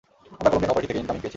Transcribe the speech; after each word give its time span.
আমরা 0.37 0.49
Colombian 0.51 0.71
operative 0.73 0.89
থেকে 0.91 1.01
incoming 1.01 1.19
পেয়েছি। 1.21 1.29